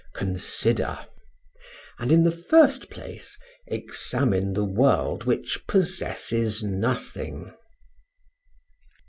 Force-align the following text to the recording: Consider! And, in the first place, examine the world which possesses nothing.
Consider! 0.15 0.97
And, 1.99 2.11
in 2.11 2.23
the 2.23 2.31
first 2.31 2.89
place, 2.89 3.37
examine 3.67 4.53
the 4.55 4.65
world 4.65 5.25
which 5.25 5.67
possesses 5.67 6.63
nothing. 6.63 7.53